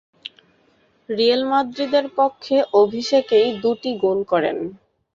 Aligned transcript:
Real 1.09 1.41
মাদ্রিদের 1.51 2.05
পক্ষে 2.17 2.55
অভিষেকেই 2.81 3.47
দু’টি 3.61 3.91
গোল 4.03 4.19
করেন। 4.31 4.57